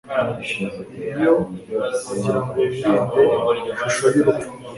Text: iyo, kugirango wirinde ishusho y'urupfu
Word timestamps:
iyo, 1.17 1.33
kugirango 2.05 2.49
wirinde 2.55 3.71
ishusho 3.71 4.05
y'urupfu 4.13 4.47